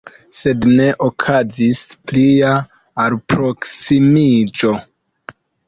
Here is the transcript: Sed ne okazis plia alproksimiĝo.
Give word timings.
Sed 0.35 0.63
ne 0.79 0.87
okazis 1.07 1.83
plia 2.11 2.55
alproksimiĝo. 3.05 4.77